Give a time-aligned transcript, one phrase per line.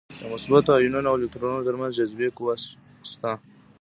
[0.19, 2.55] د مثبتو ایونونو او الکترونونو تر منځ جاذبې قوه
[3.09, 3.33] شته ده.